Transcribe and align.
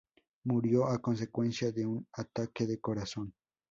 Murió 0.45 0.87
a 0.87 0.99
consecuencia 0.99 1.71
de 1.71 1.85
un 1.85 2.07
ataque 2.13 2.65
de 2.65 2.79
corazón. 2.79 3.35